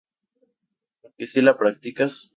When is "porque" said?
1.03-1.27